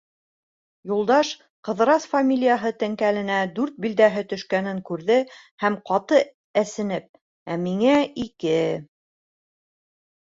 Юлдаш 0.91 1.27
Ҡыҙырас 1.67 2.07
фамилияһы 2.13 2.71
тәңгәленә 2.83 3.37
«дүрт» 3.59 3.77
билдәһе 3.85 4.25
төшкәнен 4.31 4.79
күрҙе 4.89 5.19
һәм, 5.65 5.77
ҡаты 5.91 6.23
әсенеп: 6.63 7.09
«Ә 7.53 7.59
миңә 7.67 7.99
ике... 8.27 8.59